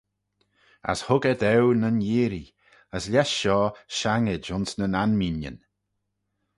As 0.91 0.99
hug 1.07 1.23
eh 1.31 1.39
daue 1.41 1.73
nyn 1.75 1.99
yeearree: 2.07 2.53
as 2.95 3.03
lesh 3.13 3.35
shoh 3.39 3.73
shangid 3.97 4.43
ayns 4.51 4.71
nyn 4.77 4.97
anmeenyn. 5.01 5.57